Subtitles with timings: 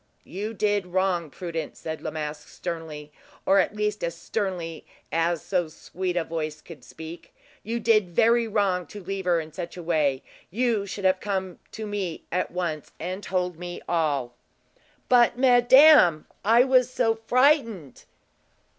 [0.25, 3.11] "You did wrong, Prudence," said La Masque, sternly,
[3.45, 8.47] or at least as sternly as so sweet a voice could speak; "you did very
[8.47, 10.23] wrong to leave her in such a way.
[10.49, 14.33] You should have come to me at once, and told me all."
[15.07, 18.05] "But, madame, I was so frightened!"